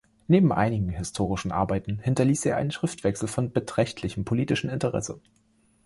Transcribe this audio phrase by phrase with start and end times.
[0.27, 5.19] Neben einigen historischen Arbeiten hinterließ er einen Schriftwechsel von beträchtlichem politischem Interesse.